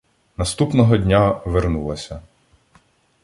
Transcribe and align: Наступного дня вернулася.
Наступного 0.37 0.97
дня 0.97 1.41
вернулася. 1.45 2.21